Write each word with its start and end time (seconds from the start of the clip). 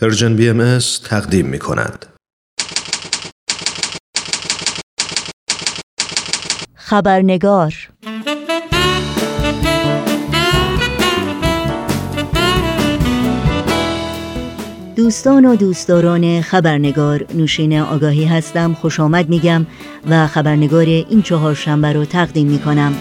پرژن 0.00 0.36
بی 0.36 0.48
ام 0.48 0.78
تقدیم 1.04 1.46
می 1.46 1.58
کند. 1.58 2.06
خبرنگار 6.74 7.74
دوستان 14.96 15.44
و 15.44 15.56
دوستداران 15.56 16.40
خبرنگار 16.40 17.26
نوشین 17.34 17.80
آگاهی 17.80 18.24
هستم 18.24 18.74
خوش 18.74 19.00
آمد 19.00 19.28
میگم 19.28 19.66
و 20.10 20.26
خبرنگار 20.26 20.86
این 20.86 21.22
چهار 21.22 21.54
شنبه 21.54 21.92
رو 21.92 22.04
تقدیم 22.04 22.46
می 22.46 22.58
کنم. 22.58 22.94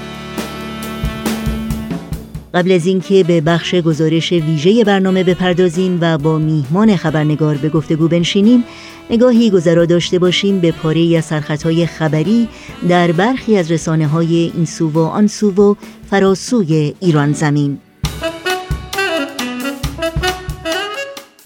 قبل 2.55 2.71
از 2.71 2.85
اینکه 2.85 3.23
به 3.23 3.41
بخش 3.41 3.75
گزارش 3.75 4.31
ویژه 4.31 4.83
برنامه 4.83 5.23
بپردازیم 5.23 5.97
و 6.01 6.17
با 6.17 6.37
میهمان 6.37 6.95
خبرنگار 6.95 7.55
به 7.55 7.69
گفتگو 7.69 8.07
بنشینیم 8.07 8.63
نگاهی 9.09 9.49
گذرا 9.49 9.85
داشته 9.85 10.19
باشیم 10.19 10.59
به 10.59 10.71
پاره 10.71 11.17
از 11.17 11.25
سرخطهای 11.25 11.85
خبری 11.85 12.47
در 12.89 13.11
برخی 13.11 13.57
از 13.57 13.71
رسانه 13.71 14.07
های 14.07 14.51
این 14.55 14.65
سو 14.65 14.89
و 14.89 14.99
آن 14.99 15.27
سو 15.27 15.51
و 15.51 15.75
فراسوی 16.09 16.93
ایران 16.99 17.33
زمین. 17.33 17.77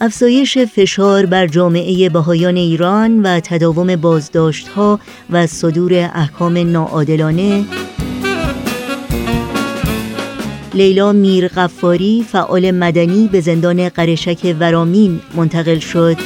افزایش 0.02 0.58
فشار 0.58 1.26
بر 1.26 1.48
جامعه 1.48 2.10
بهایان 2.10 2.58
ایران 2.58 3.22
و 3.22 3.40
تداوم 3.40 3.96
بازداشتها 3.96 5.00
و 5.30 5.48
صدور 5.48 5.94
احکام 5.94 6.58
ناعادلانه 6.58 7.66
لیلا 10.74 11.12
میر 11.12 11.48
غفاری 11.48 12.26
فعال 12.32 12.72
مدنی 12.72 13.30
به 13.32 13.42
زندان 13.42 13.90
قرشک 13.90 14.56
ورامین 14.60 15.20
منتقل 15.36 15.80
شد. 15.80 16.18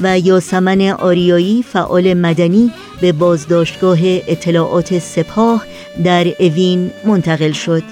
و 0.00 0.18
یاسمن 0.18 0.80
آریایی 0.80 1.62
فعال 1.62 2.14
مدنی 2.14 2.70
به 3.00 3.12
بازداشتگاه 3.12 3.98
اطلاعات 4.02 4.98
سپاه 4.98 5.64
در 6.04 6.26
اوین 6.38 6.90
منتقل 7.04 7.52
شد. 7.52 7.82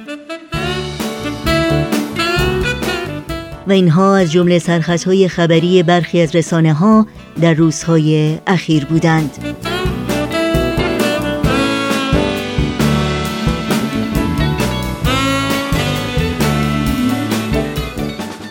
و 3.67 3.73
اینها 3.73 4.17
از 4.17 4.33
جمله 4.33 4.59
سرخطهای 4.59 5.29
خبری 5.29 5.83
برخی 5.83 6.21
از 6.21 6.37
رسانه 6.37 6.73
ها 6.73 7.07
در 7.41 7.55
روزهای 7.55 8.39
اخیر 8.47 8.85
بودند. 8.85 9.59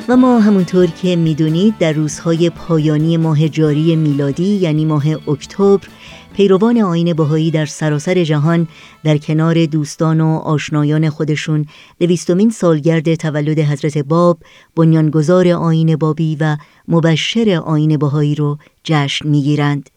و 0.09 0.17
ما 0.17 0.39
همونطور 0.39 0.85
که 0.85 1.15
می‌دونید 1.15 1.77
در 1.77 1.91
روزهای 1.91 2.49
پایانی 2.49 3.17
ماه 3.17 3.49
جاری 3.49 3.95
میلادی 3.95 4.43
یعنی 4.43 4.85
ماه 4.85 5.05
اکتبر 5.29 5.87
پیروان 6.33 6.77
آین 6.77 7.13
بهایی 7.13 7.51
در 7.51 7.65
سراسر 7.65 8.23
جهان 8.23 8.67
در 9.03 9.17
کنار 9.17 9.65
دوستان 9.65 10.21
و 10.21 10.27
آشنایان 10.37 11.09
خودشون 11.09 11.65
دویستمین 11.99 12.49
سالگرد 12.49 13.15
تولد 13.15 13.59
حضرت 13.59 13.97
باب 13.97 14.37
بنیانگذار 14.75 15.47
آین 15.47 15.95
بابی 15.95 16.37
و 16.39 16.57
مبشر 16.87 17.61
آین 17.65 17.97
بهایی 17.97 18.35
رو 18.35 18.57
جشن 18.83 19.29
می‌گیرند. 19.29 19.89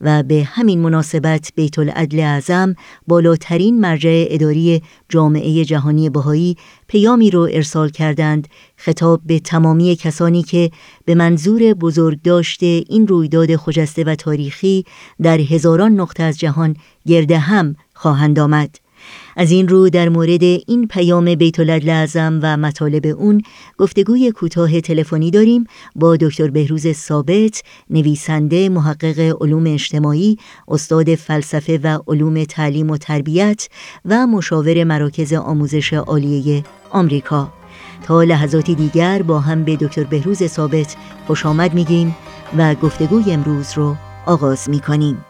و 0.00 0.22
به 0.22 0.44
همین 0.44 0.80
مناسبت 0.80 1.52
بیت 1.54 1.78
العدل 1.78 2.20
اعظم 2.20 2.74
بالاترین 3.06 3.80
مرجع 3.80 4.24
اداری 4.28 4.82
جامعه 5.08 5.64
جهانی 5.64 6.10
بهایی 6.10 6.56
پیامی 6.88 7.30
رو 7.30 7.48
ارسال 7.52 7.88
کردند 7.88 8.48
خطاب 8.76 9.20
به 9.26 9.40
تمامی 9.40 9.96
کسانی 9.96 10.42
که 10.42 10.70
به 11.04 11.14
منظور 11.14 11.74
بزرگ 11.74 12.22
داشته 12.22 12.84
این 12.88 13.06
رویداد 13.06 13.56
خجسته 13.56 14.04
و 14.04 14.14
تاریخی 14.14 14.84
در 15.22 15.38
هزاران 15.40 15.92
نقطه 15.92 16.22
از 16.22 16.38
جهان 16.38 16.76
گرده 17.06 17.38
هم 17.38 17.76
خواهند 17.94 18.38
آمد. 18.38 18.85
از 19.36 19.50
این 19.50 19.68
رو 19.68 19.90
در 19.90 20.08
مورد 20.08 20.42
این 20.42 20.86
پیام 20.90 21.34
بیت 21.34 21.60
اعظم 21.88 22.40
و 22.42 22.56
مطالب 22.56 23.06
اون 23.06 23.42
گفتگوی 23.78 24.32
کوتاه 24.32 24.80
تلفنی 24.80 25.30
داریم 25.30 25.64
با 25.96 26.16
دکتر 26.16 26.50
بهروز 26.50 26.92
ثابت 26.92 27.62
نویسنده 27.90 28.68
محقق 28.68 29.36
علوم 29.40 29.66
اجتماعی 29.66 30.38
استاد 30.68 31.14
فلسفه 31.14 31.80
و 31.82 31.98
علوم 32.06 32.44
تعلیم 32.44 32.90
و 32.90 32.96
تربیت 32.96 33.68
و 34.04 34.26
مشاور 34.26 34.84
مراکز 34.84 35.32
آموزش 35.32 35.92
عالیه 35.92 36.64
آمریکا. 36.90 37.52
تا 38.02 38.22
لحظاتی 38.22 38.74
دیگر 38.74 39.22
با 39.22 39.40
هم 39.40 39.64
به 39.64 39.76
دکتر 39.76 40.04
بهروز 40.04 40.46
ثابت 40.46 40.96
خوش 41.26 41.46
آمد 41.46 41.74
میگیم 41.74 42.16
و 42.58 42.74
گفتگوی 42.74 43.32
امروز 43.32 43.72
رو 43.76 43.96
آغاز 44.26 44.70
می‌کنیم. 44.70 45.24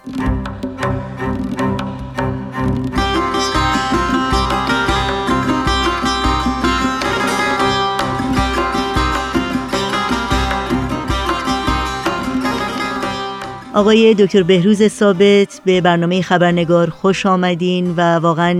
آقای 13.77 14.15
دکتر 14.15 14.43
بهروز 14.43 14.89
ثابت 14.89 15.61
به 15.67 15.81
برنامه 15.81 16.23
خبرنگار 16.23 16.87
خوش 16.87 17.27
آمدین 17.27 17.85
و 17.99 18.01
واقعا 18.23 18.55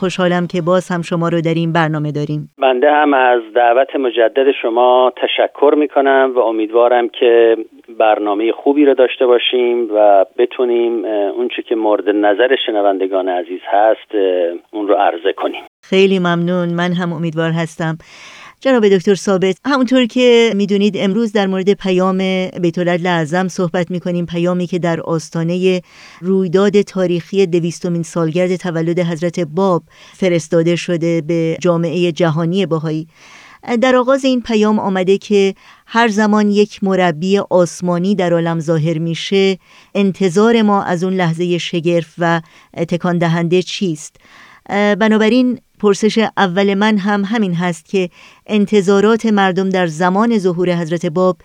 خوشحالم 0.00 0.46
که 0.46 0.62
باز 0.62 0.88
هم 0.88 1.02
شما 1.02 1.28
رو 1.28 1.40
در 1.40 1.54
این 1.54 1.72
برنامه 1.72 2.12
داریم. 2.12 2.50
بنده 2.58 2.92
هم 2.92 3.14
از 3.14 3.40
دعوت 3.54 3.96
مجدد 3.96 4.52
شما 4.62 5.12
تشکر 5.16 5.74
می 5.76 5.88
کنم 5.88 6.32
و 6.34 6.38
امیدوارم 6.38 7.08
که 7.08 7.56
برنامه 7.98 8.52
خوبی 8.52 8.84
رو 8.84 8.94
داشته 8.94 9.26
باشیم 9.26 9.88
و 9.94 10.26
بتونیم 10.38 11.04
اونچه 11.04 11.62
که 11.62 11.74
مورد 11.74 12.08
نظر 12.08 12.56
شنوندگان 12.66 13.28
عزیز 13.28 13.60
هست 13.72 14.14
اون 14.72 14.88
رو 14.88 14.94
عرضه 14.94 15.32
کنیم. 15.32 15.62
خیلی 15.82 16.18
ممنون. 16.18 16.68
من 16.74 16.92
هم 16.92 17.12
امیدوار 17.12 17.50
هستم. 17.50 17.98
جناب 18.62 18.88
دکتر 18.88 19.14
ثابت 19.14 19.56
همونطور 19.66 20.06
که 20.06 20.52
می‌دونید 20.56 20.96
امروز 20.96 21.32
در 21.32 21.46
مورد 21.46 21.72
پیام 21.72 22.18
بیت 22.46 22.78
اعظم 23.06 23.48
صحبت 23.48 23.90
می‌کنیم. 23.90 24.26
پیامی 24.26 24.66
که 24.66 24.78
در 24.78 25.00
آستانه 25.00 25.82
رویداد 26.20 26.82
تاریخی 26.82 27.46
دویستمین 27.46 28.02
سالگرد 28.02 28.56
تولد 28.56 28.98
حضرت 28.98 29.40
باب 29.40 29.82
فرستاده 30.16 30.76
شده 30.76 31.20
به 31.20 31.56
جامعه 31.60 32.12
جهانی 32.12 32.66
باهایی 32.66 33.08
در 33.80 33.96
آغاز 33.96 34.24
این 34.24 34.42
پیام 34.42 34.78
آمده 34.78 35.18
که 35.18 35.54
هر 35.86 36.08
زمان 36.08 36.50
یک 36.50 36.84
مربی 36.84 37.38
آسمانی 37.38 38.14
در 38.14 38.32
عالم 38.32 38.60
ظاهر 38.60 38.98
میشه 38.98 39.58
انتظار 39.94 40.62
ما 40.62 40.82
از 40.82 41.04
اون 41.04 41.12
لحظه 41.12 41.58
شگرف 41.58 42.14
و 42.18 42.40
تکان 42.88 43.18
دهنده 43.18 43.62
چیست؟ 43.62 44.16
بنابراین 44.68 45.60
پرسش 45.82 46.18
اول 46.36 46.74
من 46.74 46.96
هم 46.96 47.22
همین 47.34 47.54
هست 47.54 47.90
که 47.92 48.08
انتظارات 48.46 49.26
مردم 49.26 49.68
در 49.68 49.86
زمان 49.86 50.38
ظهور 50.38 50.68
حضرت 50.70 51.06
باب 51.06 51.36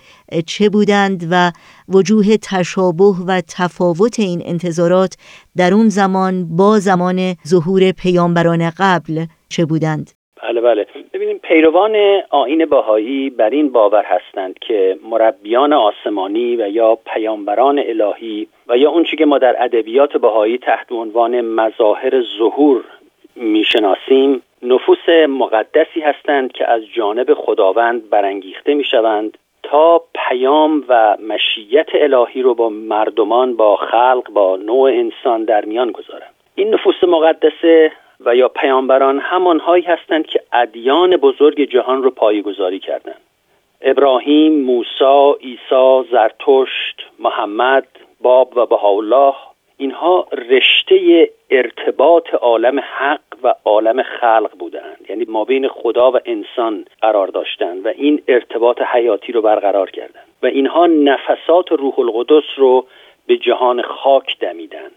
چه 0.47 0.69
بودند 0.69 1.27
و 1.31 1.51
وجوه 1.89 2.25
تشابه 2.51 3.13
و 3.27 3.41
تفاوت 3.57 4.19
این 4.19 4.41
انتظارات 4.45 5.17
در 5.57 5.73
اون 5.73 5.89
زمان 5.89 6.33
با 6.57 6.79
زمان 6.79 7.17
ظهور 7.47 7.91
پیامبران 7.91 8.69
قبل 8.79 9.25
چه 9.49 9.65
بودند؟ 9.65 10.11
بله 10.43 10.61
بله. 10.61 10.85
ببینیم 11.13 11.37
پیروان 11.37 11.95
آین 12.29 12.65
باهایی 12.65 13.29
بر 13.29 13.49
این 13.49 13.71
باور 13.71 14.03
هستند 14.05 14.59
که 14.67 14.97
مربیان 15.09 15.73
آسمانی 15.73 16.55
و 16.55 16.69
یا 16.69 16.97
پیامبران 17.13 17.79
الهی 17.79 18.47
و 18.67 18.77
یا 18.77 18.89
اونچه 18.89 19.17
که 19.17 19.25
ما 19.25 19.37
در 19.37 19.55
ادبیات 19.59 20.17
باهایی 20.17 20.57
تحت 20.57 20.91
عنوان 20.91 21.41
مظاهر 21.41 22.23
ظهور 22.37 22.83
می‌شناسیم. 23.35 24.41
نفوس 24.63 25.09
مقدسی 25.29 26.01
هستند 26.01 26.51
که 26.51 26.69
از 26.71 26.81
جانب 26.95 27.33
خداوند 27.33 28.09
برانگیخته 28.09 28.73
می‌شوند 28.73 29.37
تا 29.63 30.03
پیام 30.13 30.83
و 30.87 31.17
مشیت 31.27 31.87
الهی 31.93 32.41
رو 32.41 32.53
با 32.53 32.69
مردمان 32.69 33.55
با 33.55 33.75
خلق 33.75 34.29
با 34.29 34.55
نوع 34.57 34.89
انسان 34.89 35.43
در 35.43 35.65
میان 35.65 35.91
گذارند 35.91 36.33
این 36.55 36.73
نفوس 36.73 37.03
مقدسه 37.03 37.91
و 38.25 38.35
یا 38.35 38.47
پیامبران 38.47 39.19
همانهایی 39.19 39.83
هستند 39.83 40.25
که 40.25 40.41
ادیان 40.53 41.17
بزرگ 41.17 41.69
جهان 41.69 42.03
رو 42.03 42.09
پایگذاری 42.09 42.79
کردند 42.79 43.21
ابراهیم، 43.81 44.63
موسی، 44.63 45.33
عیسی، 45.41 46.09
زرتشت، 46.11 47.01
محمد، 47.19 47.87
باب 48.21 48.57
و 48.57 48.65
بهاءالله 48.65 49.33
اینها 49.77 50.27
رشته 50.49 51.29
ارتباط 51.49 52.33
عالم 52.33 52.79
حق 52.79 53.21
و 53.43 53.53
عالم 53.65 54.03
خلق 54.03 54.51
بودند. 54.59 55.05
یعنی 55.09 55.25
ما 55.27 55.45
بین 55.45 55.67
خدا 55.67 56.11
و 56.11 56.19
انسان 56.25 56.85
قرار 57.01 57.27
داشتند 57.27 57.85
و 57.85 57.89
این 57.89 58.21
ارتباط 58.27 58.81
حیاتی 58.81 59.31
رو 59.31 59.41
برقرار 59.41 59.89
کردند. 59.91 60.25
و 60.43 60.45
اینها 60.45 60.87
نفسات 60.87 61.71
روح 61.71 61.99
القدس 61.99 62.43
رو 62.57 62.85
به 63.27 63.37
جهان 63.37 63.81
خاک 63.81 64.39
دمیدند 64.39 64.91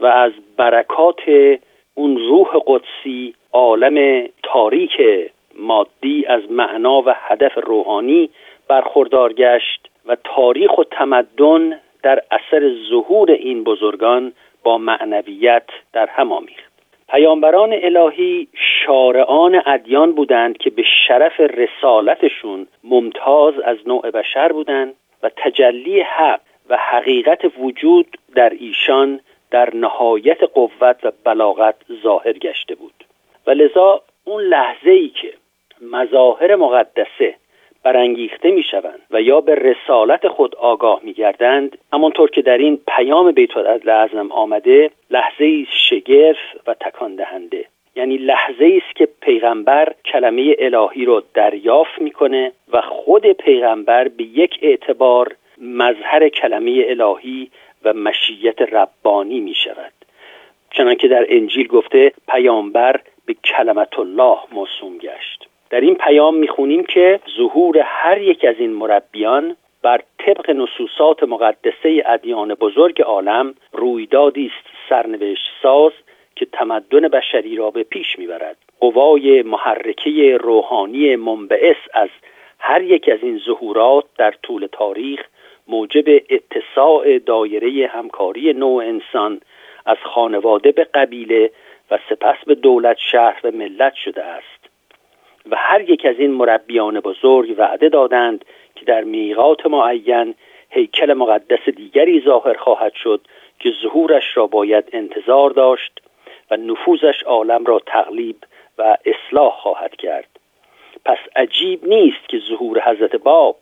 و 0.00 0.06
از 0.06 0.32
برکات 0.56 1.20
اون 1.94 2.16
روح 2.16 2.48
قدسی 2.66 3.34
عالم 3.52 4.28
تاریک 4.42 5.00
مادی 5.58 6.26
از 6.26 6.42
معنا 6.50 7.02
و 7.02 7.14
هدف 7.16 7.52
روحانی 7.66 8.30
برخوردار 8.68 9.32
گشت 9.32 9.88
و 10.06 10.16
تاریخ 10.24 10.78
و 10.78 10.84
تمدن 10.84 11.80
در 12.02 12.22
اثر 12.30 12.74
ظهور 12.90 13.30
این 13.30 13.64
بزرگان 13.64 14.32
با 14.62 14.78
معنویت 14.78 15.66
در 15.92 16.06
هم 16.06 16.32
آمیخت. 16.32 16.70
پیامبران 17.08 17.72
الهی 17.82 18.48
شارعان 18.84 19.62
ادیان 19.66 20.12
بودند 20.12 20.58
که 20.58 20.70
به 20.70 20.82
شرف 21.08 21.40
رسالتشون 21.40 22.66
ممتاز 22.84 23.54
از 23.64 23.76
نوع 23.86 24.10
بشر 24.10 24.52
بودند 24.52 24.94
و 25.22 25.30
تجلی 25.36 26.00
حق 26.00 26.40
و 26.68 26.76
حقیقت 26.76 27.40
وجود 27.58 28.18
در 28.34 28.50
ایشان 28.50 29.20
در 29.50 29.76
نهایت 29.76 30.42
قوت 30.42 31.04
و 31.04 31.12
بلاغت 31.24 31.74
ظاهر 32.02 32.32
گشته 32.32 32.74
بود. 32.74 33.04
و 33.46 33.50
لذا 33.50 34.02
اون 34.24 34.42
لحظه 34.42 34.90
ای 34.90 35.08
که 35.08 35.32
مظاهر 35.80 36.56
مقدسه 36.56 37.34
برانگیخته 37.84 38.50
می 38.50 38.62
شوند 38.62 39.00
و 39.10 39.22
یا 39.22 39.40
به 39.40 39.54
رسالت 39.54 40.28
خود 40.28 40.54
آگاه 40.54 41.00
می 41.02 41.12
گردند 41.12 41.78
همانطور 41.92 42.30
که 42.30 42.42
در 42.42 42.58
این 42.58 42.78
پیام 42.88 43.32
بیت 43.32 43.56
اعظم 43.56 44.32
آمده 44.32 44.90
لحظه 45.10 45.64
شگرف 45.88 46.36
و 46.66 46.74
تکان 46.74 47.14
دهنده 47.14 47.64
یعنی 47.96 48.16
لحظه 48.16 48.80
است 48.82 48.96
که 48.96 49.08
پیغمبر 49.20 49.94
کلمه 50.04 50.56
الهی 50.58 51.04
رو 51.04 51.22
دریافت 51.34 52.00
می‌کنه 52.00 52.52
و 52.72 52.80
خود 52.80 53.26
پیغمبر 53.26 54.08
به 54.08 54.24
یک 54.24 54.58
اعتبار 54.62 55.36
مظهر 55.60 56.28
کلمه 56.28 56.84
الهی 56.88 57.50
و 57.84 57.92
مشیت 57.92 58.62
ربانی 58.62 59.40
می 59.40 59.54
شود 59.54 59.92
چنانکه 60.70 61.08
در 61.08 61.26
انجیل 61.28 61.66
گفته 61.66 62.12
پیامبر 62.28 63.00
به 63.26 63.34
کلمت 63.34 63.98
الله 63.98 64.38
موسوم 64.52 64.98
گشت. 64.98 65.49
در 65.70 65.80
این 65.80 65.94
پیام 65.94 66.34
می‌خونیم 66.36 66.84
که 66.84 67.20
ظهور 67.36 67.78
هر 67.78 68.20
یک 68.20 68.44
از 68.44 68.54
این 68.58 68.72
مربیان 68.72 69.56
بر 69.82 70.00
طبق 70.18 70.50
نصوصات 70.50 71.22
مقدسه 71.22 72.02
ادیان 72.06 72.54
بزرگ 72.54 73.02
عالم 73.02 73.54
رویدادی 73.72 74.46
است 74.56 74.66
سرنوشت 74.88 75.50
ساز 75.62 75.92
که 76.36 76.46
تمدن 76.46 77.08
بشری 77.08 77.56
را 77.56 77.70
به 77.70 77.82
پیش 77.82 78.18
می‌برد. 78.18 78.56
قوای 78.80 79.42
محرکه 79.42 80.36
روحانی 80.36 81.16
منبعث 81.16 81.76
از 81.94 82.08
هر 82.58 82.82
یک 82.82 83.08
از 83.08 83.18
این 83.22 83.38
ظهورات 83.38 84.04
در 84.18 84.34
طول 84.42 84.68
تاریخ 84.72 85.20
موجب 85.68 86.04
اتساع 86.30 87.18
دایره 87.18 87.86
همکاری 87.86 88.52
نوع 88.52 88.84
انسان 88.84 89.40
از 89.86 89.96
خانواده 90.02 90.72
به 90.72 90.84
قبیله 90.84 91.50
و 91.90 91.98
سپس 92.10 92.36
به 92.46 92.54
دولت 92.54 92.96
شهر 92.98 93.40
و 93.44 93.50
ملت 93.50 93.94
شده 93.94 94.24
است. 94.24 94.59
و 95.50 95.56
هر 95.56 95.90
یک 95.90 96.06
از 96.06 96.18
این 96.18 96.30
مربیان 96.30 97.00
بزرگ 97.00 97.54
وعده 97.58 97.88
دادند 97.88 98.44
که 98.74 98.84
در 98.84 99.04
میقات 99.04 99.66
معین 99.66 100.34
هیکل 100.70 101.12
مقدس 101.12 101.68
دیگری 101.76 102.20
ظاهر 102.20 102.54
خواهد 102.54 102.94
شد 102.94 103.20
که 103.58 103.72
ظهورش 103.82 104.36
را 104.36 104.46
باید 104.46 104.84
انتظار 104.92 105.50
داشت 105.50 106.00
و 106.50 106.56
نفوذش 106.56 107.22
عالم 107.22 107.64
را 107.64 107.80
تقلیب 107.86 108.36
و 108.78 108.96
اصلاح 109.04 109.52
خواهد 109.52 109.96
کرد. 109.96 110.28
پس 111.04 111.18
عجیب 111.36 111.88
نیست 111.88 112.28
که 112.28 112.38
ظهور 112.48 112.82
حضرت 112.84 113.16
باب 113.16 113.56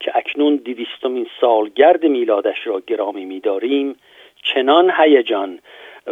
که 0.00 0.12
اکنون 0.14 0.56
دیویستمین 0.56 1.26
سالگرد 1.40 2.06
میلادش 2.06 2.66
را 2.66 2.82
گرامی 2.86 3.24
میداریم 3.24 3.96
چنان 4.42 4.92
هیجان 4.96 5.58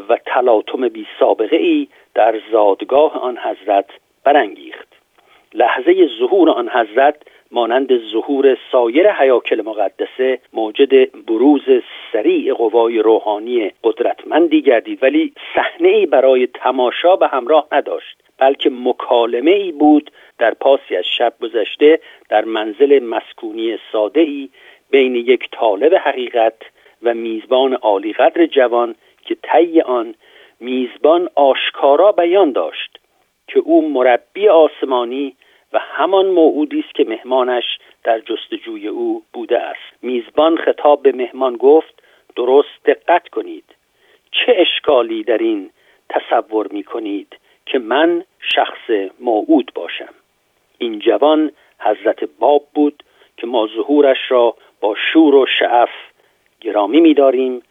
و 0.09 0.19
تلاطم 0.27 0.89
بی 0.89 1.07
سابقه 1.19 1.57
ای 1.57 1.89
در 2.15 2.41
زادگاه 2.53 3.23
آن 3.23 3.39
حضرت 3.39 3.91
برانگیخت. 4.25 4.90
لحظه 5.55 6.09
ظهور 6.19 6.51
آن 6.51 6.69
حضرت 6.69 7.17
مانند 7.51 7.99
ظهور 8.13 8.57
سایر 8.73 9.13
حیاکل 9.13 9.63
مقدسه 9.63 10.39
موجد 10.53 11.25
بروز 11.27 11.63
سریع 12.13 12.55
قوای 12.55 12.99
روحانی 12.99 13.73
قدرتمندی 13.85 14.63
گردید 14.63 15.03
ولی 15.03 15.33
صحنه 15.55 15.89
ای 15.89 16.07
برای 16.07 16.47
تماشا 16.47 17.17
به 17.17 17.29
همراه 17.29 17.67
نداشت 17.73 18.17
بلکه 18.39 18.71
مکالمه 18.71 19.51
ای 19.51 19.73
بود 19.73 20.11
در 20.39 20.55
پاسی 20.55 20.97
از 20.97 21.05
شب 21.19 21.33
گذشته 21.43 22.01
در 22.29 22.45
منزل 22.45 23.05
مسکونی 23.05 23.79
ساده 23.93 24.21
ای 24.21 24.49
بین 24.91 25.15
یک 25.15 25.49
طالب 25.53 25.95
حقیقت 25.95 26.63
و 27.03 27.15
میزبان 27.15 27.75
عالی 27.75 28.13
قدر 28.13 28.47
جوان 28.47 28.95
که 29.25 29.37
طی 29.43 29.81
آن 29.81 30.15
میزبان 30.61 31.29
آشکارا 31.35 32.13
بیان 32.13 32.53
داشت. 32.53 32.90
که 33.53 33.59
او 33.59 33.91
مربی 33.91 34.49
آسمانی 34.49 35.37
و 35.73 35.79
همان 35.79 36.27
موعودی 36.27 36.85
است 36.87 36.95
که 36.95 37.05
مهمانش 37.05 37.65
در 38.05 38.21
جستجوی 38.21 38.89
او 38.89 39.23
بوده 39.33 39.59
است. 39.59 40.03
میزبان 40.03 40.57
خطاب 40.57 41.03
به 41.03 41.13
مهمان 41.13 41.57
گفت 41.57 42.03
درست 42.37 42.85
دقت 42.85 43.29
کنید. 43.29 43.65
چه 44.33 44.55
اشکالی 44.57 45.23
در 45.25 45.39
این 45.39 45.71
تصور 46.09 46.69
می 46.71 46.83
کنید 46.83 47.37
که 47.67 47.79
من 47.79 48.25
شخص 48.41 49.11
موعود 49.21 49.73
باشم؟ 49.75 50.15
این 50.79 50.99
جوان 50.99 51.53
حضرت 51.81 52.25
باب 52.39 52.63
بود 52.75 53.03
که 53.37 53.47
ما 53.47 53.69
ظهورش 53.77 54.19
را 54.29 54.57
با 54.81 54.95
شور 55.13 55.35
و 55.35 55.47
شعف 55.47 55.91
گرامی 56.61 57.01
می‌داریم 57.01 57.63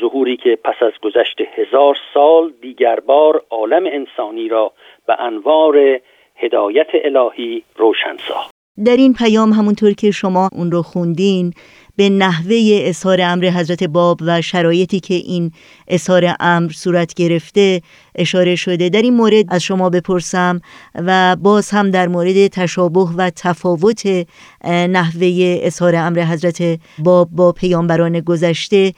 ظهوری 0.00 0.36
که 0.36 0.58
پس 0.64 0.82
از 0.82 0.92
گذشت 1.02 1.40
هزار 1.40 1.98
سال 2.14 2.52
دیگر 2.60 3.00
بار 3.00 3.44
عالم 3.50 3.86
انسانی 3.86 4.48
را 4.48 4.72
به 5.06 5.20
انوار 5.20 6.00
هدایت 6.36 6.88
الهی 6.94 7.64
روشن 7.76 8.16
ساخت. 8.16 8.51
در 8.84 8.96
این 8.96 9.14
پیام 9.14 9.52
همونطور 9.52 9.92
که 9.92 10.10
شما 10.10 10.48
اون 10.52 10.70
رو 10.70 10.82
خوندین 10.82 11.52
به 11.96 12.08
نحوه 12.08 12.80
اظهار 12.82 13.20
امر 13.20 13.44
حضرت 13.44 13.84
باب 13.84 14.20
و 14.22 14.42
شرایطی 14.42 15.00
که 15.00 15.14
این 15.14 15.52
اظهار 15.88 16.36
امر 16.40 16.72
صورت 16.72 17.14
گرفته 17.14 17.82
اشاره 18.14 18.56
شده. 18.56 18.88
در 18.88 19.02
این 19.02 19.14
مورد 19.14 19.44
از 19.48 19.62
شما 19.62 19.90
بپرسم 19.90 20.60
و 20.94 21.36
باز 21.36 21.70
هم 21.70 21.90
در 21.90 22.08
مورد 22.08 22.46
تشابه 22.46 23.08
و 23.16 23.30
تفاوت 23.36 24.26
نحوه 24.64 25.58
اظهار 25.62 25.96
امر 25.96 26.20
حضرت 26.20 26.80
باب 26.98 27.30
با 27.30 27.52
پیامبران 27.52 28.20
گذشته 28.20 28.92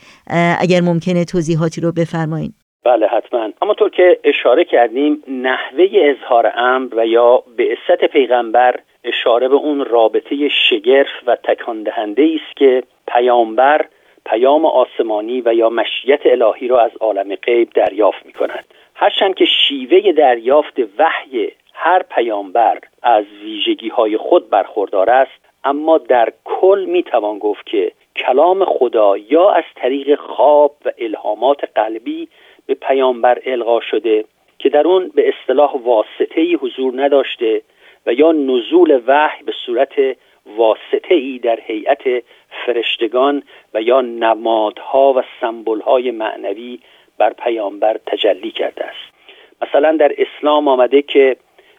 اگر 0.59 0.81
ممکنه 0.81 1.25
توضیحاتی 1.25 1.81
رو 1.81 1.93
بفرمایید 1.93 2.64
بله 2.85 3.07
حتما. 3.07 3.51
همونطور 3.63 3.91
که 3.91 4.19
اشاره 4.25 4.65
کردیم 4.65 5.23
نحوه 5.29 5.89
اظهار 5.95 6.53
امر 6.57 6.95
و 6.97 7.07
یا 7.07 7.43
بعثت 7.59 8.05
پیغمبر 8.05 8.81
اشاره 9.05 9.49
به 9.49 9.55
اون 9.55 9.85
رابطه 9.85 10.49
شگرف 10.49 11.11
و 11.27 11.37
تکان 11.37 11.83
دهنده 11.83 12.23
است 12.35 12.57
که 12.57 12.83
پیامبر 13.09 13.85
پیام 14.27 14.67
آسمانی 14.67 15.41
و 15.41 15.55
یا 15.55 15.69
مشیت 15.69 16.21
الهی 16.25 16.69
را 16.69 16.81
از 16.81 16.91
عالم 17.01 17.35
غیب 17.35 17.71
دریافت 17.75 18.27
می 18.27 18.33
کند 18.33 18.65
هرچند 18.95 19.35
که 19.35 19.45
شیوه 19.45 20.13
دریافت 20.13 20.81
وحی 20.99 21.53
هر 21.75 22.03
پیامبر 22.03 22.79
از 23.03 23.25
ویژگی 23.43 23.89
های 23.89 24.17
خود 24.17 24.51
برخوردار 24.51 25.11
است 25.11 25.45
اما 25.65 25.99
در 25.99 26.33
کل 26.45 26.85
می 26.89 27.03
توان 27.03 27.39
گفت 27.39 27.67
که 27.67 27.93
کلام 28.17 28.65
خدا 28.65 29.17
یا 29.17 29.51
از 29.51 29.65
طریق 29.77 30.21
خواب 30.21 30.75
و 30.85 30.91
الهامات 30.99 31.59
قلبی 31.75 32.29
به 32.67 32.75
پیامبر 32.75 33.39
القا 33.47 33.81
شده 33.81 34.25
که 34.59 34.69
در 34.69 34.87
اون 34.87 35.11
به 35.15 35.29
اصطلاح 35.29 35.77
واسطه 35.77 36.41
ای 36.41 36.55
حضور 36.55 37.05
نداشته 37.05 37.63
و 38.07 38.13
یا 38.13 38.33
نزول 38.33 39.03
وحی 39.07 39.43
به 39.45 39.53
صورت 39.67 40.17
واسطه 40.47 41.15
ای 41.15 41.39
در 41.39 41.61
هیئت 41.61 42.25
فرشتگان 42.67 43.43
و 43.75 43.83
یا 43.83 44.01
نمادها 44.01 45.13
و 45.13 45.23
سمبولهای 45.41 46.11
معنوی 46.11 46.79
بر 47.19 47.33
پیامبر 47.33 48.01
تجلی 48.07 48.51
کرده 48.51 48.85
است. 48.85 49.15
مثلا 49.63 49.97
در 49.97 50.13
اسلام 50.19 50.69
آمده 50.69 51.03
که 51.03 51.37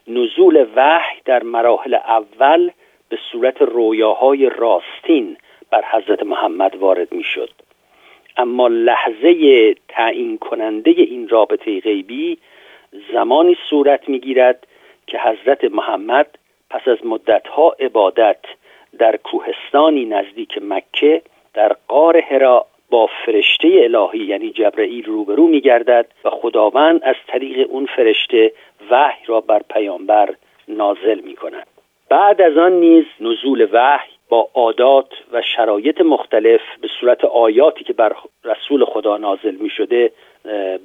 نزول 0.07 0.65
وحی 0.75 1.21
در 1.25 1.43
مراحل 1.43 1.93
اول 1.93 2.71
به 3.09 3.17
صورت 3.31 3.61
رویاهای 3.61 4.49
راستین 4.49 5.37
بر 5.71 5.83
حضرت 5.91 6.23
محمد 6.23 6.75
وارد 6.75 7.13
می 7.13 7.23
شد 7.23 7.49
اما 8.37 8.67
لحظه 8.67 9.75
تعیین 9.87 10.37
کننده 10.37 10.91
این 10.91 11.29
رابطه 11.29 11.79
غیبی 11.79 12.37
زمانی 13.13 13.57
صورت 13.69 14.09
می 14.09 14.19
گیرد 14.19 14.67
که 15.07 15.19
حضرت 15.19 15.63
محمد 15.63 16.37
پس 16.69 16.87
از 16.87 17.05
مدتها 17.05 17.75
عبادت 17.79 18.39
در 18.97 19.17
کوهستانی 19.17 20.05
نزدیک 20.05 20.59
مکه 20.61 21.21
در 21.53 21.75
قار 21.87 22.17
هرا 22.17 22.65
با 22.89 23.09
فرشته 23.25 23.67
الهی 23.67 24.25
یعنی 24.25 24.49
جبرئیل 24.49 25.05
روبرو 25.05 25.47
می 25.47 25.61
گردد 25.61 26.05
و 26.25 26.29
خداوند 26.29 27.03
از 27.03 27.15
طریق 27.27 27.67
اون 27.69 27.85
فرشته 27.85 28.51
وحی 28.91 29.25
را 29.25 29.41
بر 29.41 29.61
پیامبر 29.69 30.35
نازل 30.67 31.19
می 31.19 31.35
کند 31.35 31.67
بعد 32.09 32.41
از 32.41 32.57
آن 32.57 32.71
نیز 32.71 33.05
نزول 33.19 33.67
وحی 33.71 34.14
با 34.29 34.49
عادات 34.53 35.09
و 35.31 35.41
شرایط 35.41 36.01
مختلف 36.01 36.61
به 36.81 36.87
صورت 36.99 37.25
آیاتی 37.25 37.83
که 37.83 37.93
بر 37.93 38.15
رسول 38.43 38.85
خدا 38.85 39.17
نازل 39.17 39.55
می 39.55 39.69
شده 39.69 40.11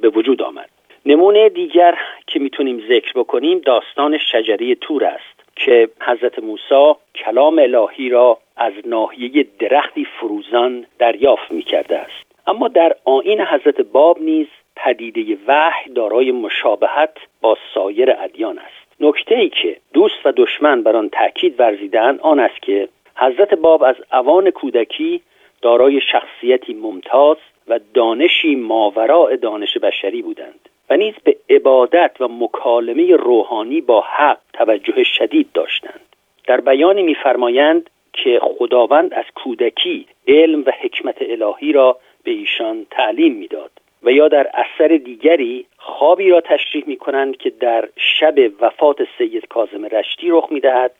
به 0.00 0.08
وجود 0.14 0.42
آمد. 0.42 0.70
نمونه 1.06 1.48
دیگر 1.48 1.98
که 2.26 2.38
می‌تونیم 2.38 2.82
ذکر 2.88 3.12
بکنیم 3.16 3.58
داستان 3.58 4.18
شجری 4.18 4.74
تور 4.74 5.04
است 5.04 5.40
که 5.56 5.88
حضرت 6.02 6.38
موسی 6.38 6.92
کلام 7.14 7.58
الهی 7.58 8.08
را 8.08 8.38
از 8.56 8.72
ناحیه 8.84 9.46
درختی 9.58 10.04
فروزان 10.04 10.86
دریافت 10.98 11.50
می 11.50 11.62
کرده 11.62 11.98
است. 11.98 12.26
اما 12.46 12.68
در 12.68 12.96
آین 13.04 13.40
حضرت 13.40 13.80
باب 13.80 14.20
نیز 14.20 14.46
پدیده 14.76 15.36
وحی 15.46 15.92
دارای 15.92 16.32
مشابهت 16.32 17.16
با 17.40 17.56
سایر 17.74 18.14
ادیان 18.18 18.58
است. 18.58 19.02
نکته 19.02 19.34
ای 19.34 19.48
که 19.48 19.76
دوست 19.92 20.26
و 20.26 20.32
دشمن 20.36 20.82
بر 20.82 20.96
آن 20.96 21.08
تاکید 21.08 21.60
ورزیدن 21.60 22.18
آن 22.22 22.40
است 22.40 22.62
که 22.62 22.88
حضرت 23.20 23.54
باب 23.54 23.82
از 23.82 23.96
اوان 24.12 24.50
کودکی 24.50 25.20
دارای 25.62 26.00
شخصیتی 26.12 26.74
ممتاز 26.74 27.36
و 27.68 27.80
دانشی 27.94 28.54
ماوراء 28.54 29.36
دانش 29.36 29.78
بشری 29.78 30.22
بودند 30.22 30.68
و 30.90 30.96
نیز 30.96 31.14
به 31.24 31.36
عبادت 31.50 32.10
و 32.20 32.28
مکالمه 32.28 33.16
روحانی 33.16 33.80
با 33.80 34.00
حق 34.00 34.38
توجه 34.52 35.02
شدید 35.02 35.52
داشتند. 35.54 36.00
در 36.46 36.60
بیانی 36.60 37.02
میفرمایند 37.02 37.90
که 38.12 38.40
خداوند 38.42 39.14
از 39.14 39.24
کودکی 39.34 40.06
علم 40.28 40.62
و 40.66 40.72
حکمت 40.80 41.16
الهی 41.20 41.72
را 41.72 41.98
به 42.24 42.30
ایشان 42.30 42.86
تعلیم 42.90 43.34
می‌داد 43.34 43.70
و 44.02 44.12
یا 44.12 44.28
در 44.28 44.50
اثر 44.54 44.88
دیگری 44.96 45.66
خوابی 45.78 46.30
را 46.30 46.40
تشریح 46.40 46.84
می 46.86 46.96
کنند 46.96 47.36
که 47.36 47.50
در 47.50 47.88
شب 47.96 48.34
وفات 48.60 48.98
سید 49.18 49.48
کاظم 49.48 49.84
رشتی 49.84 50.30
رخ 50.30 50.46
می 50.50 50.60
دهد 50.60 50.92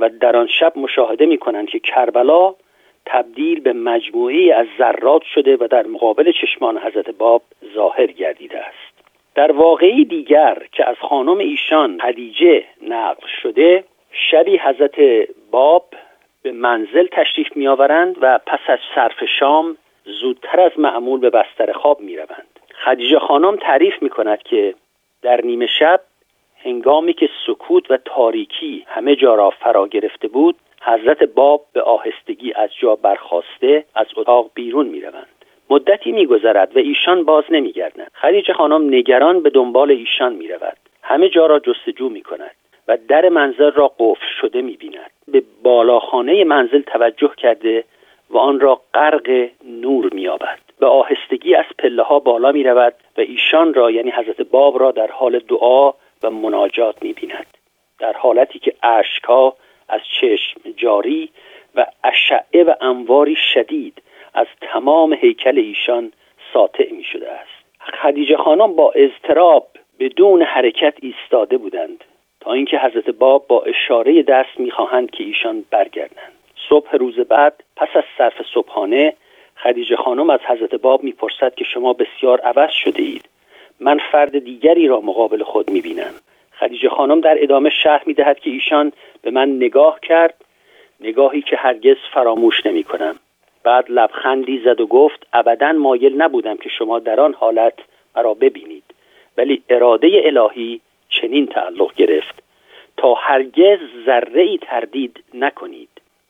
و 0.00 0.08
در 0.08 0.36
آن 0.36 0.46
شب 0.46 0.72
مشاهده 0.76 1.26
می 1.26 1.38
کنند 1.38 1.68
که 1.68 1.78
کربلا 1.78 2.54
تبدیل 3.06 3.60
به 3.60 3.72
مجموعی 3.72 4.52
از 4.52 4.66
ذرات 4.78 5.22
شده 5.22 5.56
و 5.56 5.68
در 5.70 5.86
مقابل 5.86 6.32
چشمان 6.32 6.78
حضرت 6.78 7.10
باب 7.10 7.42
ظاهر 7.74 8.06
گردیده 8.06 8.58
است 8.58 8.90
در 9.34 9.52
واقعی 9.52 10.04
دیگر 10.04 10.62
که 10.72 10.88
از 10.88 10.96
خانم 11.00 11.38
ایشان 11.38 11.98
خدیجه 12.00 12.64
نقل 12.88 13.26
شده 13.42 13.84
شبی 14.12 14.56
حضرت 14.58 14.94
باب 15.50 15.86
به 16.42 16.52
منزل 16.52 17.06
تشریف 17.12 17.56
میآورند 17.56 18.16
و 18.20 18.38
پس 18.46 18.60
از 18.66 18.78
صرف 18.94 19.24
شام 19.38 19.76
زودتر 20.04 20.60
از 20.60 20.72
معمول 20.78 21.20
به 21.20 21.30
بستر 21.30 21.72
خواب 21.72 22.00
می 22.00 22.16
روند. 22.16 22.60
خدیجه 22.84 23.18
خانم 23.18 23.56
تعریف 23.56 24.02
می 24.02 24.08
کند 24.08 24.42
که 24.42 24.74
در 25.22 25.40
نیمه 25.40 25.66
شب 25.66 26.00
هنگامی 26.64 27.12
که 27.12 27.28
سکوت 27.46 27.90
و 27.90 27.98
تاریکی 28.04 28.84
همه 28.86 29.16
جا 29.16 29.34
را 29.34 29.50
فرا 29.50 29.86
گرفته 29.88 30.28
بود 30.28 30.56
حضرت 30.82 31.22
باب 31.22 31.64
به 31.72 31.82
آهستگی 31.82 32.52
از 32.52 32.70
جا 32.80 32.94
برخواسته 32.94 33.84
از 33.94 34.06
اتاق 34.16 34.50
بیرون 34.54 34.86
می 34.86 35.00
روند. 35.00 35.26
مدتی 35.70 36.12
میگذرد 36.12 36.76
و 36.76 36.78
ایشان 36.78 37.24
باز 37.24 37.44
نمیگردند. 37.50 38.10
خدیجه 38.14 38.52
خانم 38.52 38.94
نگران 38.94 39.42
به 39.42 39.50
دنبال 39.50 39.90
ایشان 39.90 40.32
می 40.32 40.48
رود 40.48 40.76
همه 41.02 41.28
جا 41.28 41.46
را 41.46 41.58
جستجو 41.58 42.08
می 42.08 42.22
کند 42.22 42.50
و 42.88 42.98
در 43.08 43.28
منزل 43.28 43.70
را 43.70 43.92
قفل 43.98 44.26
شده 44.40 44.62
می 44.62 44.76
بیند 44.76 45.10
به 45.28 45.42
بالاخانه 45.62 46.44
منزل 46.44 46.80
توجه 46.80 47.30
کرده 47.36 47.84
و 48.30 48.38
آن 48.38 48.60
را 48.60 48.80
غرق 48.94 49.48
نور 49.64 50.10
مییابد. 50.14 50.58
به 50.80 50.86
آهستگی 50.86 51.54
از 51.54 51.64
پله 51.78 52.02
ها 52.02 52.18
بالا 52.18 52.52
می 52.52 52.62
رود 52.62 52.94
و 53.18 53.20
ایشان 53.20 53.74
را 53.74 53.90
یعنی 53.90 54.10
حضرت 54.10 54.40
باب 54.40 54.80
را 54.80 54.90
در 54.90 55.10
حال 55.10 55.38
دعا 55.38 55.92
و 56.22 56.30
مناجات 56.30 57.02
می 57.02 57.12
بیند 57.12 57.46
در 57.98 58.12
حالتی 58.12 58.58
که 58.58 58.74
اشکها 58.82 59.56
از 59.88 60.00
چشم 60.20 60.60
جاری 60.76 61.30
و 61.74 61.86
اشعه 62.04 62.64
و 62.64 62.74
انواری 62.80 63.36
شدید 63.36 64.02
از 64.34 64.46
تمام 64.60 65.12
هیکل 65.12 65.58
ایشان 65.58 66.12
ساطع 66.52 66.92
می 66.92 67.04
شده 67.04 67.30
است. 67.30 67.50
خدیجه 68.02 68.36
خانم 68.36 68.76
با 68.76 68.92
اضطراب 68.92 69.68
بدون 69.98 70.42
حرکت 70.42 70.94
ایستاده 71.02 71.56
بودند 71.58 72.04
تا 72.40 72.52
اینکه 72.52 72.78
حضرت 72.78 73.10
باب 73.10 73.46
با 73.46 73.62
اشاره 73.62 74.22
دست 74.22 74.60
می‌خواهند 74.60 75.10
که 75.10 75.24
ایشان 75.24 75.64
برگردند. 75.70 76.32
صبح 76.68 76.96
روز 76.96 77.20
بعد 77.20 77.64
پس 77.76 77.88
از 77.94 78.04
صرف 78.18 78.42
صبحانه 78.54 79.14
خدیجه 79.56 79.96
خانم 79.96 80.30
از 80.30 80.40
حضرت 80.40 80.74
باب 80.74 81.04
می‌پرسد 81.04 81.54
که 81.54 81.64
شما 81.64 81.92
بسیار 81.92 82.40
عوض 82.40 82.70
شده 82.70 83.02
اید. 83.02 83.28
من 83.80 83.98
فرد 84.12 84.38
دیگری 84.38 84.86
را 84.86 85.00
مقابل 85.00 85.42
خود 85.42 85.70
می‌بینم. 85.70 86.14
خدیجه 86.58 86.88
خانم 86.88 87.20
در 87.20 87.42
ادامه 87.42 87.70
شرح 87.70 88.02
می‌دهد 88.06 88.38
که 88.40 88.50
ایشان 88.50 88.92
به 89.22 89.30
من 89.30 89.48
نگاه 89.48 90.00
کرد 90.00 90.34
نگاهی 91.00 91.42
که 91.42 91.56
هرگز 91.56 91.96
فراموش 92.12 92.66
نمی 92.66 92.84
کنم 92.84 93.16
بعد 93.62 93.84
لبخندی 93.88 94.58
زد 94.64 94.80
و 94.80 94.86
گفت 94.86 95.26
ابدا 95.32 95.72
مایل 95.72 96.22
نبودم 96.22 96.56
که 96.56 96.68
شما 96.68 96.98
در 96.98 97.20
آن 97.20 97.34
حالت 97.34 97.74
مرا 98.16 98.34
ببینید. 98.34 98.84
ولی 99.36 99.62
اراده 99.68 100.22
الهی 100.24 100.80
چنین 101.08 101.46
تعلق 101.46 101.94
گرفت. 101.94 102.42
تا 102.96 103.14
هرگز 103.14 103.78
ذره 104.06 104.42
ای 104.42 104.58
تردید 104.58 105.24
نکنید. 105.34 105.88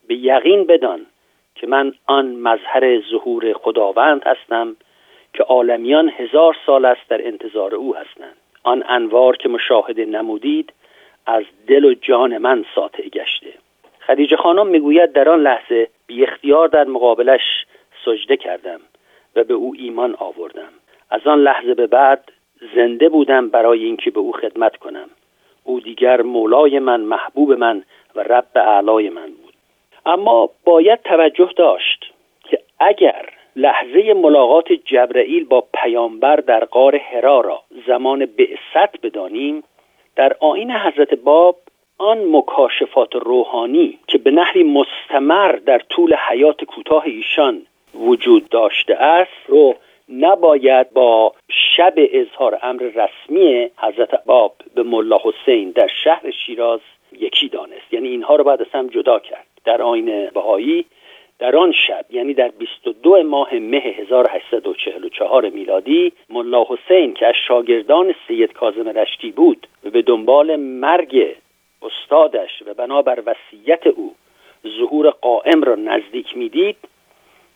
به 0.08 0.14
یقین 0.14 0.64
بدان 0.64 1.06
که 1.54 1.66
من 1.66 1.92
آن 2.06 2.26
مظهر 2.26 3.00
ظهور 3.10 3.52
خداوند 3.52 4.22
هستم 4.26 4.76
که 5.32 5.42
عالمیان 5.42 6.08
هزار 6.16 6.56
سال 6.66 6.84
است 6.84 7.08
در 7.08 7.26
انتظار 7.26 7.74
او 7.74 7.96
هستند. 7.96 8.36
آن 8.62 8.84
انوار 8.88 9.36
که 9.36 9.48
مشاهده 9.48 10.04
نمودید 10.04 10.72
از 11.26 11.44
دل 11.66 11.84
و 11.84 11.94
جان 11.94 12.38
من 12.38 12.64
ساطع 12.74 13.08
گشته. 13.08 13.52
خدیجه 14.06 14.36
خانم 14.36 14.66
می‌گوید 14.66 15.12
در 15.12 15.28
آن 15.28 15.42
لحظه 15.42 15.88
بی 16.06 16.24
اختیار 16.24 16.68
در 16.68 16.84
مقابلش 16.84 17.66
سجده 18.04 18.36
کردم 18.36 18.80
و 19.36 19.44
به 19.44 19.54
او 19.54 19.74
ایمان 19.78 20.16
آوردم. 20.18 20.72
از 21.10 21.26
آن 21.26 21.42
لحظه 21.42 21.74
به 21.74 21.86
بعد 21.86 22.32
زنده 22.74 23.08
بودم 23.08 23.48
برای 23.48 23.84
اینکه 23.84 24.10
به 24.10 24.20
او 24.20 24.32
خدمت 24.32 24.76
کنم. 24.76 25.10
او 25.64 25.80
دیگر 25.80 26.22
مولای 26.22 26.78
من 26.78 27.00
محبوب 27.00 27.52
من 27.52 27.82
و 28.14 28.20
رب 28.20 28.46
اعلای 28.54 29.08
من 29.08 29.26
بود. 29.26 29.54
اما 30.06 30.50
باید 30.64 31.02
توجه 31.02 31.50
داشت 31.56 32.12
که 32.44 32.58
اگر 32.80 33.28
لحظه 33.56 34.14
ملاقات 34.14 34.72
جبرئیل 34.72 35.44
با 35.44 35.64
پیامبر 35.74 36.36
در 36.36 36.64
غار 36.64 36.96
هرا 36.96 37.40
را 37.40 37.62
زمان 37.86 38.26
بعثت 38.26 39.00
بدانیم 39.02 39.62
در 40.16 40.36
آین 40.40 40.70
حضرت 40.70 41.14
باب 41.14 41.56
آن 41.98 42.18
مکاشفات 42.30 43.14
روحانی 43.14 43.98
که 44.06 44.18
به 44.18 44.30
نحوی 44.30 44.62
مستمر 44.62 45.52
در 45.52 45.78
طول 45.78 46.14
حیات 46.14 46.64
کوتاه 46.64 47.04
ایشان 47.06 47.62
وجود 47.94 48.48
داشته 48.48 48.94
است 48.94 49.46
رو 49.46 49.74
نباید 50.08 50.90
با 50.90 51.34
شب 51.76 51.94
اظهار 51.96 52.58
امر 52.62 52.82
رسمی 52.82 53.70
حضرت 53.76 54.24
باب 54.24 54.54
به 54.74 54.82
ملا 54.82 55.18
حسین 55.22 55.70
در 55.70 55.88
شهر 56.04 56.30
شیراز 56.30 56.80
یکی 57.12 57.48
دانست. 57.48 57.92
یعنی 57.92 58.08
اینها 58.08 58.36
رو 58.36 58.44
باید 58.44 58.60
از 58.60 58.66
هم 58.72 58.86
جدا 58.86 59.18
کرد. 59.18 59.46
در 59.64 59.82
آین 59.82 60.26
بهایی 60.26 60.84
در 61.40 61.56
آن 61.56 61.72
شب 61.72 62.04
یعنی 62.10 62.34
در 62.34 62.48
22 62.48 63.22
ماه 63.22 63.54
مه 63.54 63.76
1844 63.76 65.48
میلادی 65.48 66.12
ملا 66.30 66.64
حسین 66.68 67.14
که 67.14 67.26
از 67.26 67.34
شاگردان 67.48 68.14
سید 68.28 68.52
کاظم 68.52 68.88
رشتی 68.88 69.30
بود 69.30 69.66
و 69.84 69.90
به 69.90 70.02
دنبال 70.02 70.56
مرگ 70.56 71.36
استادش 71.82 72.62
و 72.66 72.74
بنابر 72.74 73.22
وصیت 73.26 73.86
او 73.86 74.14
ظهور 74.78 75.10
قائم 75.10 75.62
را 75.62 75.74
نزدیک 75.74 76.36
می‌دید 76.36 76.76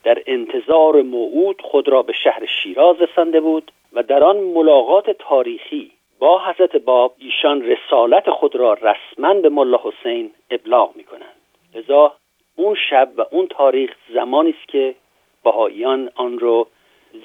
در 0.04 0.22
انتظار 0.26 1.02
موعود 1.02 1.62
خود 1.62 1.88
را 1.88 2.02
به 2.02 2.12
شهر 2.12 2.46
شیراز 2.46 2.96
رسانده 3.02 3.40
بود 3.40 3.72
و 3.92 4.02
در 4.02 4.24
آن 4.24 4.36
ملاقات 4.36 5.10
تاریخی 5.10 5.90
با 6.18 6.44
حضرت 6.44 6.76
باب 6.76 7.14
ایشان 7.18 7.62
رسالت 7.62 8.30
خود 8.30 8.56
را 8.56 8.74
رسما 8.74 9.34
به 9.34 9.48
ملا 9.48 9.80
حسین 9.82 10.30
ابلاغ 10.50 10.96
می 10.96 11.04
کنند 11.04 11.36
لذا 11.74 12.12
اون 12.56 12.76
شب 12.90 13.08
و 13.16 13.24
اون 13.30 13.46
تاریخ 13.46 13.90
زمانی 14.14 14.50
است 14.50 14.68
که 14.68 14.94
بهاییان 15.44 16.10
آن 16.14 16.38
رو 16.38 16.66